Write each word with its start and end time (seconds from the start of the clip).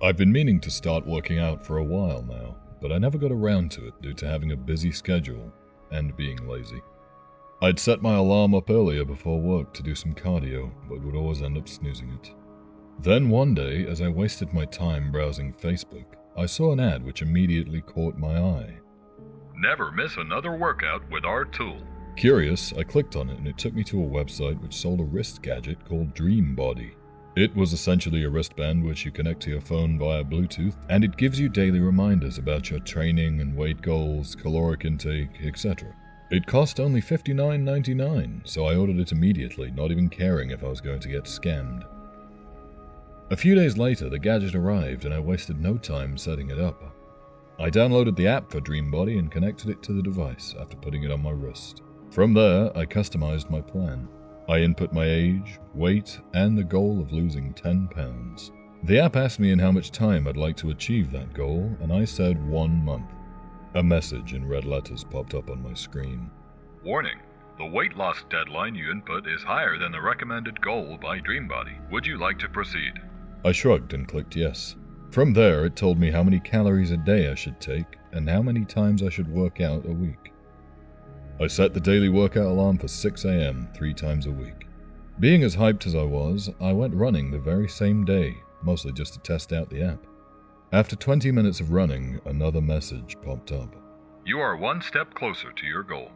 I've 0.00 0.16
been 0.16 0.30
meaning 0.30 0.60
to 0.60 0.70
start 0.70 1.08
working 1.08 1.40
out 1.40 1.66
for 1.66 1.78
a 1.78 1.84
while 1.84 2.22
now, 2.22 2.54
but 2.80 2.92
I 2.92 2.98
never 2.98 3.18
got 3.18 3.32
around 3.32 3.72
to 3.72 3.88
it 3.88 4.00
due 4.00 4.14
to 4.14 4.28
having 4.28 4.52
a 4.52 4.56
busy 4.56 4.92
schedule 4.92 5.52
and 5.90 6.16
being 6.16 6.46
lazy. 6.46 6.80
I'd 7.60 7.80
set 7.80 8.00
my 8.00 8.14
alarm 8.14 8.54
up 8.54 8.70
earlier 8.70 9.04
before 9.04 9.40
work 9.40 9.74
to 9.74 9.82
do 9.82 9.96
some 9.96 10.14
cardio, 10.14 10.70
but 10.88 11.02
would 11.02 11.16
always 11.16 11.42
end 11.42 11.58
up 11.58 11.68
snoozing 11.68 12.16
it. 12.22 12.32
Then 13.00 13.28
one 13.28 13.54
day, 13.54 13.88
as 13.88 14.00
I 14.00 14.06
wasted 14.06 14.52
my 14.52 14.66
time 14.66 15.10
browsing 15.10 15.52
Facebook, 15.52 16.06
I 16.36 16.46
saw 16.46 16.72
an 16.72 16.78
ad 16.78 17.04
which 17.04 17.22
immediately 17.22 17.80
caught 17.80 18.16
my 18.16 18.38
eye. 18.38 18.78
Never 19.56 19.90
miss 19.90 20.16
another 20.16 20.56
workout 20.56 21.10
with 21.10 21.24
our 21.24 21.44
tool. 21.44 21.82
Curious, 22.14 22.72
I 22.72 22.84
clicked 22.84 23.16
on 23.16 23.30
it 23.30 23.38
and 23.38 23.48
it 23.48 23.58
took 23.58 23.74
me 23.74 23.82
to 23.84 24.04
a 24.04 24.08
website 24.08 24.60
which 24.60 24.76
sold 24.76 25.00
a 25.00 25.04
wrist 25.04 25.42
gadget 25.42 25.84
called 25.84 26.14
DreamBody. 26.14 26.92
It 27.38 27.54
was 27.54 27.72
essentially 27.72 28.24
a 28.24 28.28
wristband 28.28 28.84
which 28.84 29.04
you 29.04 29.12
connect 29.12 29.42
to 29.42 29.50
your 29.50 29.60
phone 29.60 29.96
via 29.96 30.24
Bluetooth, 30.24 30.74
and 30.88 31.04
it 31.04 31.16
gives 31.16 31.38
you 31.38 31.48
daily 31.48 31.78
reminders 31.78 32.36
about 32.36 32.68
your 32.68 32.80
training 32.80 33.40
and 33.40 33.56
weight 33.56 33.80
goals, 33.80 34.34
caloric 34.34 34.84
intake, 34.84 35.40
etc. 35.44 35.94
It 36.32 36.48
cost 36.48 36.80
only 36.80 37.00
$59.99, 37.00 38.40
so 38.42 38.64
I 38.64 38.74
ordered 38.74 38.98
it 38.98 39.12
immediately, 39.12 39.70
not 39.70 39.92
even 39.92 40.08
caring 40.08 40.50
if 40.50 40.64
I 40.64 40.66
was 40.66 40.80
going 40.80 40.98
to 40.98 41.08
get 41.08 41.26
scammed. 41.26 41.86
A 43.30 43.36
few 43.36 43.54
days 43.54 43.78
later, 43.78 44.08
the 44.08 44.18
gadget 44.18 44.56
arrived, 44.56 45.04
and 45.04 45.14
I 45.14 45.20
wasted 45.20 45.60
no 45.60 45.78
time 45.78 46.18
setting 46.18 46.50
it 46.50 46.58
up. 46.58 46.92
I 47.60 47.70
downloaded 47.70 48.16
the 48.16 48.26
app 48.26 48.50
for 48.50 48.60
DreamBody 48.60 49.16
and 49.16 49.30
connected 49.30 49.70
it 49.70 49.80
to 49.84 49.92
the 49.92 50.02
device 50.02 50.56
after 50.60 50.76
putting 50.76 51.04
it 51.04 51.12
on 51.12 51.22
my 51.22 51.30
wrist. 51.30 51.82
From 52.10 52.34
there, 52.34 52.76
I 52.76 52.84
customized 52.84 53.48
my 53.48 53.60
plan. 53.60 54.08
I 54.48 54.60
input 54.60 54.94
my 54.94 55.04
age, 55.04 55.58
weight, 55.74 56.18
and 56.32 56.56
the 56.56 56.64
goal 56.64 57.02
of 57.02 57.12
losing 57.12 57.52
10 57.52 57.88
pounds. 57.88 58.50
The 58.84 58.98
app 58.98 59.14
asked 59.14 59.40
me 59.40 59.50
in 59.50 59.58
how 59.58 59.72
much 59.72 59.90
time 59.90 60.26
I'd 60.26 60.38
like 60.38 60.56
to 60.58 60.70
achieve 60.70 61.12
that 61.12 61.34
goal, 61.34 61.76
and 61.80 61.92
I 61.92 62.06
said 62.06 62.48
one 62.48 62.82
month. 62.82 63.14
A 63.74 63.82
message 63.82 64.32
in 64.32 64.48
red 64.48 64.64
letters 64.64 65.04
popped 65.04 65.34
up 65.34 65.50
on 65.50 65.62
my 65.62 65.74
screen. 65.74 66.30
Warning. 66.82 67.18
The 67.58 67.66
weight 67.66 67.96
loss 67.96 68.24
deadline 68.30 68.74
you 68.74 68.90
input 68.90 69.26
is 69.26 69.42
higher 69.42 69.76
than 69.78 69.92
the 69.92 70.00
recommended 70.00 70.60
goal 70.62 70.96
by 71.02 71.18
DreamBody. 71.18 71.90
Would 71.90 72.06
you 72.06 72.18
like 72.18 72.38
to 72.38 72.48
proceed? 72.48 72.94
I 73.44 73.52
shrugged 73.52 73.92
and 73.92 74.08
clicked 74.08 74.36
yes. 74.36 74.76
From 75.10 75.32
there, 75.34 75.66
it 75.66 75.76
told 75.76 75.98
me 75.98 76.10
how 76.10 76.22
many 76.22 76.38
calories 76.40 76.92
a 76.92 76.96
day 76.96 77.28
I 77.28 77.34
should 77.34 77.60
take 77.60 77.96
and 78.12 78.30
how 78.30 78.42
many 78.42 78.64
times 78.64 79.02
I 79.02 79.10
should 79.10 79.28
work 79.28 79.60
out 79.60 79.86
a 79.86 79.92
week. 79.92 80.32
I 81.40 81.46
set 81.46 81.72
the 81.72 81.80
daily 81.80 82.08
workout 82.08 82.46
alarm 82.46 82.78
for 82.78 82.88
6 82.88 83.24
am 83.24 83.68
three 83.72 83.94
times 83.94 84.26
a 84.26 84.30
week. 84.32 84.66
Being 85.20 85.44
as 85.44 85.54
hyped 85.54 85.86
as 85.86 85.94
I 85.94 86.02
was, 86.02 86.50
I 86.60 86.72
went 86.72 86.94
running 86.94 87.30
the 87.30 87.38
very 87.38 87.68
same 87.68 88.04
day, 88.04 88.38
mostly 88.62 88.90
just 88.90 89.14
to 89.14 89.20
test 89.20 89.52
out 89.52 89.70
the 89.70 89.82
app. 89.82 90.04
After 90.72 90.96
20 90.96 91.30
minutes 91.30 91.60
of 91.60 91.72
running, 91.72 92.20
another 92.24 92.60
message 92.60 93.16
popped 93.22 93.52
up. 93.52 93.74
You 94.26 94.40
are 94.40 94.56
one 94.56 94.82
step 94.82 95.14
closer 95.14 95.52
to 95.52 95.66
your 95.66 95.84
goal. 95.84 96.10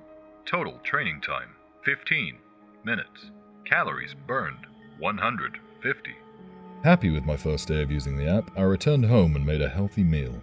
Total 0.44 0.78
training 0.82 1.20
time 1.20 1.50
15 1.84 2.38
minutes. 2.84 3.30
Calories 3.64 4.16
burned 4.26 4.66
150. 4.98 6.10
Happy 6.82 7.10
with 7.10 7.24
my 7.24 7.36
first 7.36 7.68
day 7.68 7.80
of 7.80 7.92
using 7.92 8.16
the 8.16 8.26
app, 8.26 8.50
I 8.56 8.62
returned 8.62 9.06
home 9.06 9.36
and 9.36 9.46
made 9.46 9.62
a 9.62 9.68
healthy 9.68 10.02
meal. 10.02 10.42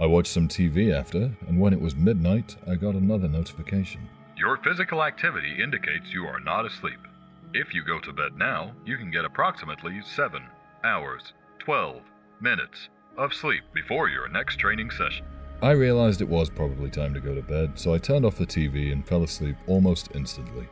I 0.00 0.06
watched 0.06 0.32
some 0.32 0.48
TV 0.48 0.92
after, 0.92 1.30
and 1.46 1.60
when 1.60 1.72
it 1.72 1.80
was 1.80 1.94
midnight, 1.94 2.56
I 2.68 2.74
got 2.74 2.96
another 2.96 3.28
notification. 3.28 4.08
Your 4.46 4.58
physical 4.58 5.02
activity 5.02 5.60
indicates 5.60 6.12
you 6.12 6.24
are 6.24 6.38
not 6.38 6.66
asleep. 6.66 7.00
If 7.52 7.74
you 7.74 7.82
go 7.82 7.98
to 7.98 8.12
bed 8.12 8.38
now, 8.38 8.70
you 8.84 8.96
can 8.96 9.10
get 9.10 9.24
approximately 9.24 10.00
7 10.00 10.40
hours, 10.84 11.32
12 11.58 12.00
minutes 12.40 12.88
of 13.18 13.34
sleep 13.34 13.64
before 13.74 14.08
your 14.08 14.28
next 14.28 14.58
training 14.58 14.92
session. 14.92 15.26
I 15.62 15.72
realized 15.72 16.22
it 16.22 16.28
was 16.28 16.48
probably 16.48 16.90
time 16.90 17.12
to 17.14 17.20
go 17.20 17.34
to 17.34 17.42
bed, 17.42 17.72
so 17.74 17.92
I 17.92 17.98
turned 17.98 18.24
off 18.24 18.38
the 18.38 18.46
TV 18.46 18.92
and 18.92 19.04
fell 19.04 19.24
asleep 19.24 19.56
almost 19.66 20.10
instantly. 20.14 20.68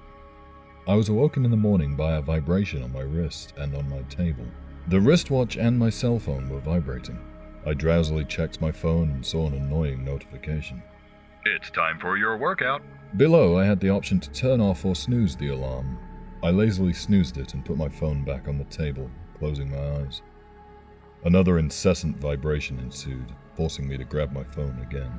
I 0.87 0.95
was 0.95 1.09
awoken 1.09 1.45
in 1.45 1.51
the 1.51 1.57
morning 1.57 1.97
by 1.97 2.13
a 2.13 2.23
vibration 2.23 2.81
on 2.85 2.93
my 2.93 3.01
wrist 3.01 3.55
and 3.57 3.75
on 3.75 3.91
my 3.91 4.03
table. 4.03 4.47
The 4.87 5.01
wristwatch 5.01 5.57
and 5.57 5.77
my 5.77 5.91
cell 5.91 6.21
phone 6.21 6.49
were 6.49 6.61
vibrating. 6.61 7.19
I 7.67 7.75
drowsily 7.75 8.25
checked 8.25 8.61
my 8.61 8.71
phone 8.71 9.11
and 9.11 9.27
saw 9.27 9.49
an 9.49 9.55
annoying 9.55 10.05
notification. 10.05 10.81
It's 11.47 11.71
time 11.71 11.99
for 11.99 12.17
your 12.17 12.39
workout. 12.39 12.83
Below, 13.19 13.59
I 13.59 13.67
had 13.67 13.79
the 13.79 13.91
option 13.91 14.19
to 14.21 14.31
turn 14.31 14.63
off 14.63 14.85
or 14.85 14.95
snooze 14.95 15.37
the 15.37 15.49
alarm. 15.49 15.99
I 16.43 16.51
lazily 16.51 16.95
snoozed 16.95 17.37
it 17.37 17.53
and 17.53 17.65
put 17.65 17.77
my 17.77 17.89
phone 17.89 18.25
back 18.25 18.49
on 18.49 18.57
the 18.57 18.65
table, 18.65 19.11
closing 19.39 19.71
my 19.71 20.01
eyes. 20.01 20.23
Another 21.25 21.59
incessant 21.59 22.17
vibration 22.17 22.79
ensued, 22.79 23.33
forcing 23.57 23.87
me 23.87 23.99
to 23.99 24.05
grab 24.05 24.33
my 24.33 24.45
phone 24.45 24.79
again. 24.81 25.19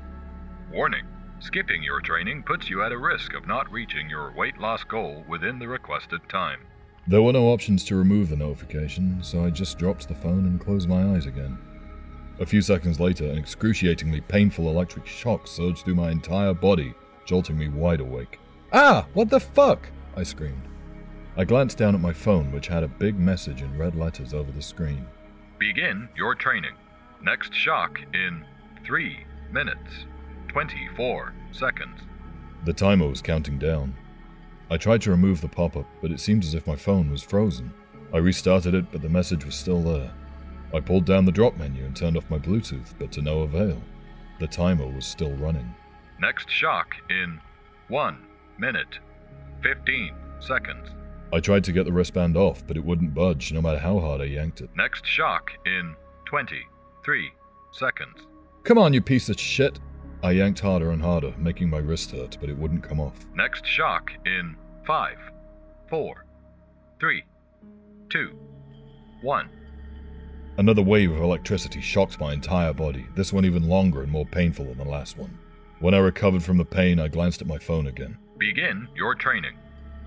Warning 0.72 1.06
skipping 1.42 1.84
your 1.84 2.02
training 2.02 2.42
puts 2.42 2.70
you 2.70 2.82
at 2.82 2.92
a 2.92 2.98
risk 2.98 3.36
of 3.36 3.48
not 3.48 3.72
reaching 3.72 4.10
your 4.10 4.34
weight 4.36 4.58
loss 4.58 4.84
goal 4.84 5.24
within 5.28 5.60
the 5.60 5.68
requested 5.68 6.22
time. 6.28 6.62
There 7.08 7.22
were 7.22 7.34
no 7.34 7.50
options 7.50 7.84
to 7.86 7.96
remove 7.96 8.30
the 8.30 8.36
notification, 8.36 9.20
so 9.22 9.46
I 9.46 9.52
just 9.52 9.78
dropped 9.78 10.08
the 10.08 10.16
phone 10.16 10.46
and 10.46 10.60
closed 10.60 10.90
my 10.90 11.14
eyes 11.14 11.28
again. 11.28 11.60
A 12.38 12.46
few 12.46 12.62
seconds 12.62 13.00
later, 13.00 13.26
an 13.26 13.38
excruciatingly 13.38 14.20
painful 14.22 14.70
electric 14.70 15.08
shock 15.08 15.48
surged 15.48 15.86
through 15.86 15.96
my 15.96 16.12
entire 16.12 16.54
body, 16.54 16.94
jolting 17.26 17.58
me 17.58 17.70
wide 17.70 18.02
awake. 18.02 18.40
Ah! 18.74 19.08
What 19.14 19.30
the 19.30 19.40
fuck? 19.40 19.90
I 20.18 20.24
screamed. 20.24 20.68
I 21.38 21.46
glanced 21.46 21.78
down 21.78 21.96
at 21.96 22.02
my 22.02 22.12
phone, 22.12 22.52
which 22.52 22.68
had 22.68 22.84
a 22.84 22.90
big 22.90 23.18
message 23.18 23.62
in 23.62 23.78
red 23.78 23.96
letters 23.96 24.34
over 24.34 24.52
the 24.52 24.62
screen. 24.62 25.06
Begin 25.60 26.10
your 26.16 26.36
training. 26.36 26.76
Next 27.22 27.54
shock 27.54 28.00
in 28.14 28.46
3 28.86 29.26
minutes, 29.52 30.06
24 30.50 31.34
seconds. 31.54 32.02
The 32.66 32.74
timer 32.74 33.08
was 33.08 33.22
counting 33.22 33.58
down. 33.58 33.96
I 34.70 34.78
tried 34.78 35.02
to 35.04 35.12
remove 35.12 35.40
the 35.40 35.48
pop 35.48 35.78
up, 35.78 35.86
but 36.02 36.12
it 36.12 36.20
seemed 36.20 36.44
as 36.44 36.54
if 36.54 36.68
my 36.68 36.76
phone 36.76 37.10
was 37.12 37.24
frozen. 37.24 37.74
I 38.14 38.18
restarted 38.18 38.74
it, 38.74 38.92
but 38.92 39.02
the 39.02 39.10
message 39.10 39.46
was 39.46 39.56
still 39.56 39.82
there. 39.82 40.12
I 40.76 40.82
pulled 40.82 41.06
down 41.06 41.24
the 41.24 41.32
drop 41.32 41.56
menu 41.58 41.86
and 41.86 41.96
turned 41.96 42.18
off 42.18 42.30
my 42.30 42.38
Bluetooth, 42.38 42.94
but 43.00 43.10
to 43.14 43.22
no 43.22 43.40
avail. 43.44 43.82
The 44.40 44.48
timer 44.48 44.88
was 44.88 45.06
still 45.06 45.32
running. 45.38 45.74
Next 46.20 46.50
shock 46.50 46.96
in 47.10 47.40
1 47.88 48.18
minute, 48.58 49.00
15 49.64 50.14
seconds. 50.42 50.90
I 51.32 51.40
tried 51.40 51.64
to 51.64 51.72
get 51.72 51.86
the 51.86 51.94
wristband 51.94 52.36
off, 52.36 52.68
but 52.68 52.76
it 52.76 52.84
wouldn't 52.84 53.14
budge 53.14 53.54
no 53.54 53.62
matter 53.62 53.80
how 53.80 54.00
hard 54.00 54.20
I 54.20 54.26
yanked 54.26 54.60
it. 54.60 54.70
Next 54.76 55.06
shock 55.06 55.52
in 55.66 55.96
23 56.26 57.32
seconds. 57.72 58.28
Come 58.64 58.78
on, 58.78 58.94
you 58.94 59.02
piece 59.02 59.30
of 59.30 59.40
shit! 59.40 59.80
I 60.24 60.32
yanked 60.32 60.60
harder 60.60 60.92
and 60.92 61.02
harder, 61.02 61.34
making 61.38 61.70
my 61.70 61.78
wrist 61.78 62.12
hurt, 62.12 62.38
but 62.42 62.50
it 62.50 62.58
wouldn't 62.58 62.84
come 62.84 63.00
off. 63.00 63.26
Next 63.34 63.66
shock 63.66 64.12
in 64.26 64.58
5, 64.86 65.18
4, 65.90 66.26
3, 67.00 67.24
2, 68.10 68.40
1. 69.22 69.50
Another 70.58 70.82
wave 70.82 71.12
of 71.12 71.22
electricity 71.22 71.82
shocked 71.82 72.20
my 72.20 72.32
entire 72.32 72.72
body, 72.72 73.08
this 73.16 73.34
one 73.34 73.44
even 73.44 73.68
longer 73.68 74.02
and 74.02 74.12
more 74.12 74.26
painful 74.26 74.66
than 74.66 74.78
the 74.78 74.86
last 74.86 75.18
one. 75.18 75.38
When 75.80 75.94
I 75.94 75.98
recovered 75.98 76.44
from 76.44 76.58
the 76.58 76.64
pain, 76.64 76.98
I 76.98 77.10
glanced 77.10 77.42
at 77.42 77.48
my 77.48 77.58
phone 77.58 77.88
again. 77.88 78.18
Begin 78.38 78.88
your 78.96 79.16
training. 79.16 79.58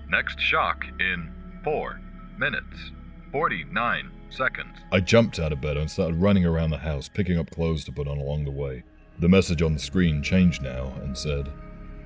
Next 0.09 0.39
shock 0.39 0.85
in 0.99 1.31
4 1.63 2.01
minutes, 2.39 2.91
49 3.31 4.11
seconds. 4.31 4.75
I 4.91 5.01
jumped 5.01 5.37
out 5.37 5.53
of 5.53 5.61
bed 5.61 5.77
and 5.77 5.89
started 5.89 6.19
running 6.19 6.45
around 6.45 6.71
the 6.71 6.77
house, 6.77 7.07
picking 7.07 7.37
up 7.37 7.51
clothes 7.51 7.85
to 7.85 7.91
put 7.91 8.07
on 8.07 8.17
along 8.17 8.45
the 8.45 8.51
way. 8.51 8.83
The 9.19 9.29
message 9.29 9.61
on 9.61 9.73
the 9.73 9.79
screen 9.79 10.23
changed 10.23 10.63
now 10.63 10.93
and 11.03 11.15
said, 11.15 11.51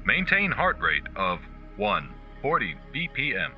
Maintain 0.05 0.51
heart 0.51 0.79
rate 0.81 1.07
of 1.15 1.39
140 1.77 2.75
BPM. 2.93 3.51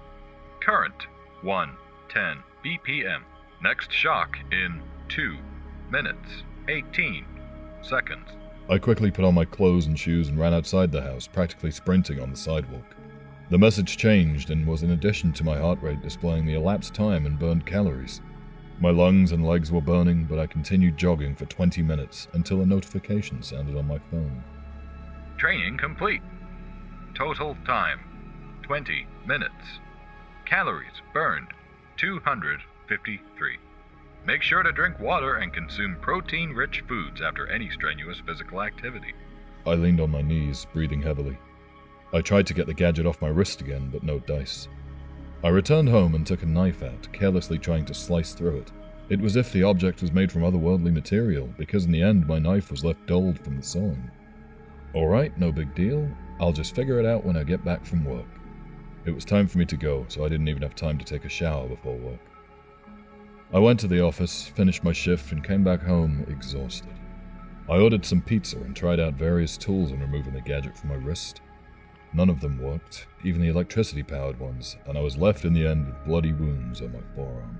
Current 0.61 1.07
110 1.41 2.43
BPM. 2.63 3.23
Next 3.65 3.91
shock 3.91 4.37
in 4.51 4.79
2 5.09 5.39
minutes, 5.89 6.43
18 6.67 7.25
seconds. 7.81 8.27
I 8.69 8.77
quickly 8.77 9.09
put 9.09 9.25
on 9.25 9.33
my 9.33 9.45
clothes 9.45 9.87
and 9.87 9.97
shoes 9.97 10.27
and 10.27 10.39
ran 10.39 10.53
outside 10.53 10.91
the 10.91 11.01
house, 11.01 11.25
practically 11.25 11.71
sprinting 11.71 12.19
on 12.19 12.29
the 12.29 12.37
sidewalk. 12.37 12.85
The 13.49 13.57
message 13.57 13.97
changed 13.97 14.51
and 14.51 14.67
was 14.67 14.83
in 14.83 14.91
addition 14.91 15.33
to 15.33 15.43
my 15.43 15.57
heart 15.57 15.81
rate 15.81 16.03
displaying 16.03 16.45
the 16.45 16.53
elapsed 16.53 16.93
time 16.93 17.25
and 17.25 17.39
burned 17.39 17.65
calories. 17.65 18.21
My 18.79 18.91
lungs 18.91 19.31
and 19.31 19.43
legs 19.43 19.71
were 19.71 19.81
burning, 19.81 20.25
but 20.25 20.37
I 20.37 20.45
continued 20.45 20.95
jogging 20.95 21.35
for 21.35 21.47
20 21.47 21.81
minutes 21.81 22.27
until 22.33 22.61
a 22.61 22.67
notification 22.67 23.41
sounded 23.41 23.75
on 23.75 23.87
my 23.87 23.97
phone. 24.11 24.43
Training 25.39 25.79
complete. 25.79 26.21
Total 27.15 27.57
time 27.65 27.99
20 28.61 29.07
minutes. 29.25 29.79
Calories 30.45 31.01
burned 31.15 31.47
253. 32.87 33.57
Make 34.25 34.41
sure 34.41 34.63
to 34.63 34.71
drink 34.71 34.99
water 34.99 35.35
and 35.35 35.53
consume 35.53 35.97
protein 36.01 36.51
rich 36.51 36.83
foods 36.87 37.21
after 37.21 37.47
any 37.47 37.69
strenuous 37.69 38.21
physical 38.25 38.61
activity. 38.61 39.13
I 39.65 39.73
leaned 39.73 39.99
on 39.99 40.11
my 40.11 40.21
knees, 40.21 40.67
breathing 40.73 41.01
heavily. 41.01 41.37
I 42.13 42.21
tried 42.21 42.47
to 42.47 42.53
get 42.53 42.67
the 42.67 42.73
gadget 42.73 43.05
off 43.05 43.21
my 43.21 43.27
wrist 43.27 43.61
again, 43.61 43.89
but 43.91 44.03
no 44.03 44.19
dice. 44.19 44.67
I 45.43 45.49
returned 45.49 45.89
home 45.89 46.15
and 46.15 46.25
took 46.25 46.43
a 46.43 46.47
knife 46.47 46.81
out, 46.81 47.11
carelessly 47.11 47.59
trying 47.59 47.85
to 47.85 47.93
slice 47.93 48.33
through 48.33 48.57
it. 48.57 48.71
It 49.09 49.19
was 49.19 49.35
if 49.35 49.51
the 49.51 49.63
object 49.63 50.01
was 50.01 50.11
made 50.11 50.31
from 50.31 50.41
otherworldly 50.41 50.93
material, 50.93 51.49
because 51.57 51.85
in 51.85 51.91
the 51.91 52.01
end 52.01 52.27
my 52.27 52.39
knife 52.39 52.71
was 52.71 52.83
left 52.83 53.05
dulled 53.05 53.39
from 53.39 53.57
the 53.57 53.63
sawing. 53.63 54.09
Alright, 54.95 55.37
no 55.37 55.51
big 55.51 55.75
deal. 55.75 56.09
I'll 56.39 56.53
just 56.53 56.75
figure 56.75 56.99
it 56.99 57.05
out 57.05 57.25
when 57.25 57.37
I 57.37 57.43
get 57.43 57.65
back 57.65 57.85
from 57.85 58.05
work. 58.05 58.25
It 59.05 59.11
was 59.11 59.25
time 59.25 59.47
for 59.47 59.57
me 59.59 59.65
to 59.65 59.77
go, 59.77 60.05
so 60.07 60.25
I 60.25 60.29
didn't 60.29 60.47
even 60.47 60.63
have 60.63 60.75
time 60.75 60.97
to 60.97 61.05
take 61.05 61.25
a 61.25 61.29
shower 61.29 61.67
before 61.67 61.97
work. 61.97 62.19
I 63.53 63.59
went 63.59 63.79
to 63.81 63.87
the 63.87 64.01
office, 64.01 64.47
finished 64.47 64.83
my 64.83 64.91
shift, 64.91 65.31
and 65.31 65.43
came 65.43 65.63
back 65.63 65.81
home 65.81 66.25
exhausted. 66.27 66.93
I 67.69 67.77
ordered 67.77 68.05
some 68.05 68.21
pizza 68.21 68.57
and 68.57 68.75
tried 68.75 68.99
out 68.99 69.13
various 69.13 69.57
tools 69.57 69.91
in 69.91 69.99
removing 69.99 70.33
the 70.33 70.41
gadget 70.41 70.77
from 70.77 70.89
my 70.89 70.95
wrist. 70.95 71.41
None 72.13 72.29
of 72.29 72.41
them 72.41 72.61
worked, 72.61 73.07
even 73.23 73.41
the 73.41 73.49
electricity 73.49 74.03
powered 74.03 74.39
ones, 74.39 74.77
and 74.85 74.97
I 74.97 75.01
was 75.01 75.17
left 75.17 75.45
in 75.45 75.53
the 75.53 75.65
end 75.65 75.87
with 75.87 76.05
bloody 76.05 76.33
wounds 76.33 76.81
on 76.81 76.93
my 76.93 77.01
forearm. 77.13 77.59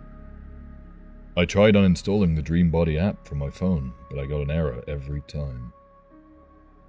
I 1.37 1.45
tried 1.45 1.75
uninstalling 1.75 2.35
the 2.35 2.41
DreamBody 2.41 2.97
app 2.97 3.27
from 3.27 3.39
my 3.39 3.49
phone, 3.49 3.93
but 4.09 4.19
I 4.19 4.25
got 4.25 4.41
an 4.41 4.51
error 4.51 4.83
every 4.88 5.21
time. 5.21 5.73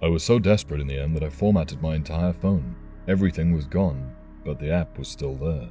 I 0.01 0.07
was 0.07 0.23
so 0.23 0.39
desperate 0.39 0.79
in 0.79 0.87
the 0.87 0.99
end 0.99 1.15
that 1.15 1.23
I 1.23 1.29
formatted 1.29 1.81
my 1.81 1.95
entire 1.95 2.33
phone. 2.33 2.75
Everything 3.07 3.53
was 3.53 3.65
gone, 3.65 4.15
but 4.45 4.59
the 4.59 4.71
app 4.71 4.97
was 4.97 5.07
still 5.07 5.35
there. 5.35 5.69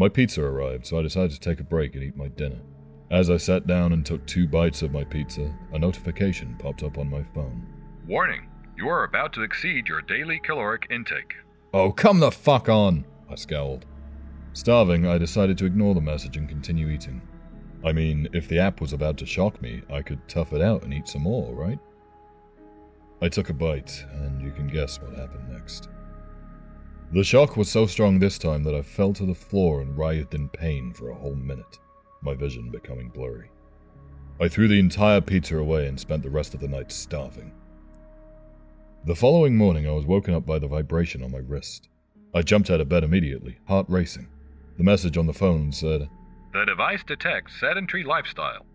My 0.00 0.08
pizza 0.08 0.42
arrived, 0.42 0.86
so 0.86 0.98
I 0.98 1.02
decided 1.02 1.32
to 1.32 1.40
take 1.40 1.60
a 1.60 1.62
break 1.62 1.94
and 1.94 2.02
eat 2.02 2.16
my 2.16 2.28
dinner. 2.28 2.62
As 3.10 3.28
I 3.28 3.36
sat 3.36 3.66
down 3.66 3.92
and 3.92 4.06
took 4.06 4.24
two 4.24 4.48
bites 4.48 4.80
of 4.80 4.92
my 4.92 5.04
pizza, 5.04 5.54
a 5.74 5.78
notification 5.78 6.56
popped 6.58 6.82
up 6.82 6.96
on 6.96 7.10
my 7.10 7.22
phone. 7.34 7.66
Warning, 8.06 8.48
you 8.78 8.88
are 8.88 9.04
about 9.04 9.34
to 9.34 9.42
exceed 9.42 9.88
your 9.88 10.00
daily 10.00 10.40
caloric 10.42 10.86
intake. 10.88 11.34
Oh, 11.74 11.92
come 11.92 12.20
the 12.20 12.30
fuck 12.30 12.66
on! 12.66 13.04
I 13.28 13.34
scowled. 13.34 13.84
Starving, 14.54 15.06
I 15.06 15.18
decided 15.18 15.58
to 15.58 15.66
ignore 15.66 15.94
the 15.94 16.00
message 16.00 16.38
and 16.38 16.48
continue 16.48 16.88
eating. 16.88 17.20
I 17.84 17.92
mean, 17.92 18.26
if 18.32 18.48
the 18.48 18.58
app 18.58 18.80
was 18.80 18.94
about 18.94 19.18
to 19.18 19.26
shock 19.26 19.60
me, 19.60 19.82
I 19.92 20.00
could 20.00 20.26
tough 20.28 20.54
it 20.54 20.62
out 20.62 20.82
and 20.82 20.94
eat 20.94 21.08
some 21.08 21.24
more, 21.24 21.52
right? 21.52 21.78
I 23.20 23.28
took 23.28 23.50
a 23.50 23.52
bite, 23.52 24.02
and 24.14 24.40
you 24.40 24.50
can 24.50 24.66
guess 24.66 24.98
what 24.98 25.14
happened 25.14 25.52
next. 25.52 25.90
The 27.12 27.24
shock 27.24 27.56
was 27.56 27.68
so 27.68 27.86
strong 27.86 28.18
this 28.18 28.38
time 28.38 28.62
that 28.62 28.74
I 28.74 28.82
fell 28.82 29.12
to 29.14 29.26
the 29.26 29.34
floor 29.34 29.80
and 29.80 29.98
writhed 29.98 30.34
in 30.34 30.48
pain 30.48 30.92
for 30.92 31.10
a 31.10 31.14
whole 31.14 31.34
minute 31.34 31.78
my 32.22 32.34
vision 32.34 32.70
becoming 32.70 33.08
blurry. 33.08 33.50
I 34.40 34.48
threw 34.48 34.68
the 34.68 34.78
entire 34.78 35.20
pizza 35.20 35.56
away 35.56 35.86
and 35.86 35.98
spent 35.98 36.22
the 36.22 36.30
rest 36.30 36.54
of 36.54 36.60
the 36.60 36.68
night 36.68 36.92
starving. 36.92 37.52
The 39.04 39.16
following 39.16 39.56
morning, 39.56 39.88
I 39.88 39.92
was 39.92 40.04
woken 40.04 40.34
up 40.34 40.46
by 40.46 40.58
the 40.58 40.68
vibration 40.68 41.22
on 41.22 41.32
my 41.32 41.38
wrist. 41.38 41.88
I 42.34 42.42
jumped 42.42 42.70
out 42.70 42.80
of 42.80 42.88
bed 42.88 43.04
immediately, 43.04 43.58
heart 43.66 43.86
racing. 43.88 44.28
The 44.76 44.84
message 44.84 45.16
on 45.16 45.26
the 45.26 45.32
phone 45.32 45.72
said, 45.72 46.08
The 46.52 46.64
device 46.64 47.02
detects 47.06 47.58
sedentary 47.58 48.04
lifestyle. 48.04 48.66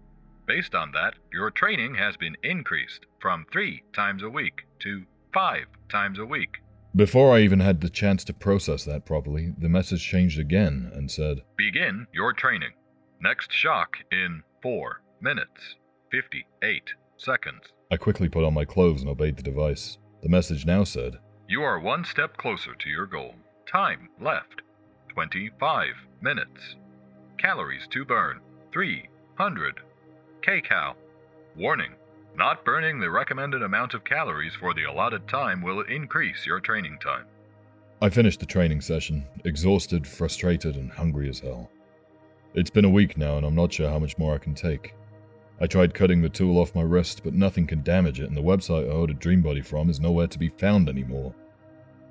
Based 0.47 0.75
on 0.75 0.91
that, 0.91 1.13
your 1.31 1.51
training 1.51 1.95
has 1.95 2.17
been 2.17 2.35
increased 2.43 3.05
from 3.19 3.45
three 3.51 3.83
times 3.93 4.23
a 4.23 4.29
week 4.29 4.65
to 4.79 5.05
five 5.33 5.65
times 5.89 6.19
a 6.19 6.25
week. 6.25 6.57
Before 6.95 7.35
I 7.35 7.41
even 7.41 7.59
had 7.59 7.81
the 7.81 7.89
chance 7.89 8.23
to 8.23 8.33
process 8.33 8.85
that 8.85 9.03
properly, 9.03 9.53
the 9.57 9.67
message 9.67 10.01
changed 10.01 10.39
again 10.39 10.89
and 10.95 11.11
said, 11.11 11.41
Begin 11.57 12.07
your 12.13 12.31
training. 12.31 12.71
Next 13.19 13.51
shock 13.51 13.97
in 14.13 14.43
4 14.61 15.01
minutes 15.19 15.75
58 16.09 16.91
seconds. 17.17 17.63
I 17.91 17.97
quickly 17.97 18.29
put 18.29 18.45
on 18.45 18.53
my 18.53 18.63
clothes 18.63 19.01
and 19.01 19.09
obeyed 19.09 19.35
the 19.35 19.43
device. 19.43 19.97
The 20.23 20.29
message 20.29 20.65
now 20.65 20.85
said, 20.85 21.17
You 21.49 21.63
are 21.63 21.81
one 21.81 22.05
step 22.05 22.37
closer 22.37 22.73
to 22.73 22.89
your 22.89 23.07
goal. 23.07 23.35
Time 23.69 24.07
left 24.21 24.61
25 25.09 25.87
minutes. 26.21 26.77
Calories 27.37 27.87
to 27.89 28.05
burn 28.05 28.39
300 28.71 29.81
kcal. 30.47 30.93
Warning 31.57 31.91
not 32.37 32.65
burning 32.65 32.99
the 32.99 33.09
recommended 33.09 33.63
amount 33.63 33.93
of 33.93 34.03
calories 34.03 34.53
for 34.59 34.73
the 34.73 34.83
allotted 34.83 35.27
time 35.27 35.61
will 35.61 35.81
increase 35.81 36.45
your 36.45 36.59
training 36.59 36.97
time. 37.01 37.25
I 38.01 38.09
finished 38.09 38.39
the 38.39 38.45
training 38.45 38.81
session, 38.81 39.25
exhausted, 39.45 40.05
frustrated, 40.05 40.75
and 40.75 40.91
hungry 40.91 41.29
as 41.29 41.39
hell. 41.39 41.71
It's 42.53 42.69
been 42.69 42.85
a 42.85 42.89
week 42.89 43.17
now, 43.17 43.37
and 43.37 43.45
I'm 43.45 43.55
not 43.55 43.73
sure 43.73 43.89
how 43.89 43.99
much 43.99 44.17
more 44.17 44.35
I 44.35 44.39
can 44.39 44.53
take. 44.53 44.93
I 45.59 45.67
tried 45.67 45.93
cutting 45.93 46.21
the 46.21 46.29
tool 46.29 46.57
off 46.57 46.75
my 46.75 46.81
wrist, 46.81 47.21
but 47.23 47.33
nothing 47.33 47.65
can 47.65 47.83
damage 47.83 48.19
it, 48.19 48.27
and 48.27 48.35
the 48.35 48.41
website 48.41 48.89
I 48.89 48.93
ordered 48.93 49.21
DreamBody 49.21 49.65
from 49.65 49.89
is 49.89 50.01
nowhere 50.01 50.27
to 50.27 50.39
be 50.39 50.49
found 50.49 50.89
anymore. 50.89 51.33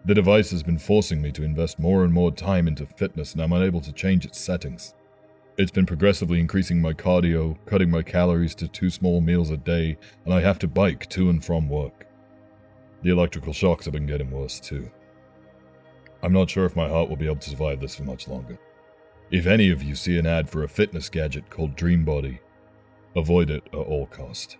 The 0.06 0.14
device 0.14 0.50
has 0.50 0.62
been 0.62 0.78
forcing 0.78 1.20
me 1.20 1.32
to 1.32 1.44
invest 1.44 1.78
more 1.78 2.04
and 2.04 2.12
more 2.12 2.30
time 2.30 2.68
into 2.68 2.86
fitness, 2.86 3.32
and 3.32 3.42
I'm 3.42 3.52
unable 3.52 3.80
to 3.82 3.92
change 3.92 4.24
its 4.24 4.40
settings. 4.40 4.94
It's 5.56 5.70
been 5.70 5.86
progressively 5.86 6.40
increasing 6.40 6.80
my 6.80 6.94
cardio, 6.94 7.56
cutting 7.64 7.88
my 7.88 8.02
calories 8.02 8.56
to 8.56 8.66
two 8.66 8.90
small 8.90 9.20
meals 9.20 9.50
a 9.50 9.56
day, 9.56 9.96
and 10.24 10.34
I 10.34 10.40
have 10.40 10.58
to 10.60 10.66
bike 10.66 11.08
to 11.10 11.30
and 11.30 11.44
from 11.44 11.68
work. 11.68 12.08
The 13.02 13.10
electrical 13.10 13.52
shocks 13.52 13.84
have 13.84 13.94
been 13.94 14.06
getting 14.06 14.32
worse 14.32 14.58
too. 14.58 14.90
I'm 16.24 16.32
not 16.32 16.50
sure 16.50 16.64
if 16.64 16.74
my 16.74 16.88
heart 16.88 17.08
will 17.08 17.16
be 17.16 17.26
able 17.26 17.36
to 17.36 17.50
survive 17.50 17.78
this 17.78 17.94
for 17.94 18.02
much 18.02 18.26
longer. 18.26 18.58
If 19.30 19.46
any 19.46 19.70
of 19.70 19.80
you 19.80 19.94
see 19.94 20.18
an 20.18 20.26
ad 20.26 20.50
for 20.50 20.64
a 20.64 20.68
fitness 20.68 21.08
gadget 21.08 21.48
called 21.50 21.76
DreamBody, 21.76 22.40
avoid 23.14 23.48
it 23.48 23.62
at 23.72 23.78
all 23.78 24.06
cost. 24.06 24.56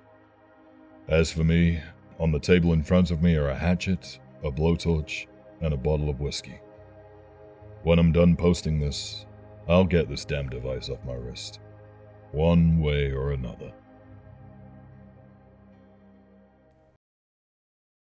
As 1.09 1.33
for 1.33 1.43
me, 1.43 1.81
on 2.21 2.31
the 2.31 2.39
table 2.39 2.73
in 2.73 2.85
front 2.85 3.11
of 3.11 3.21
me 3.21 3.35
are 3.35 3.49
a 3.49 3.59
hatchet, 3.59 4.21
a 4.45 4.51
blowtorch, 4.53 5.27
and 5.61 5.75
a 5.75 5.77
bottle 5.77 6.09
of 6.09 6.21
whiskey. 6.21 6.61
When 7.83 7.99
I'm 7.99 8.13
done 8.13 8.37
posting 8.37 8.79
this, 8.79 9.27
I'll 9.69 9.85
get 9.85 10.09
this 10.09 10.25
damn 10.25 10.49
device 10.49 10.91
off 10.91 11.05
my 11.05 11.15
wrist. 11.15 11.61
One 12.33 12.81
way 12.81 13.13
or 13.13 13.33
another. 13.33 13.73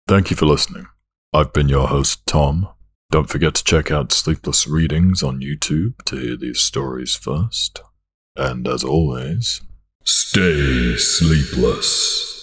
Thank 0.06 0.30
you 0.30 0.36
for 0.36 0.46
listening. 0.46 0.86
I've 1.32 1.52
been 1.52 1.68
your 1.68 1.88
host, 1.88 2.26
Tom. 2.26 2.68
Don't 3.10 3.28
forget 3.28 3.54
to 3.54 3.64
check 3.64 3.90
out 3.90 4.12
Sleepless 4.12 4.66
Readings 4.66 5.22
on 5.22 5.40
YouTube 5.40 6.02
to 6.04 6.16
hear 6.16 6.36
these 6.36 6.60
stories 6.60 7.16
first. 7.16 7.82
And 8.36 8.68
as 8.68 8.84
always, 8.84 9.60
stay 10.04 10.96
sleepless. 10.96 12.37